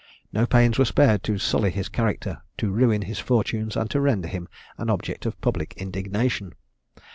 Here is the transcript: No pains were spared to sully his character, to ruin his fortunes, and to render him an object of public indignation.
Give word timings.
No 0.33 0.47
pains 0.47 0.79
were 0.79 0.85
spared 0.85 1.21
to 1.25 1.37
sully 1.37 1.69
his 1.69 1.87
character, 1.87 2.41
to 2.57 2.71
ruin 2.71 3.03
his 3.03 3.19
fortunes, 3.19 3.77
and 3.77 3.87
to 3.91 4.01
render 4.01 4.27
him 4.27 4.47
an 4.79 4.89
object 4.89 5.27
of 5.27 5.39
public 5.41 5.75
indignation. 5.77 6.53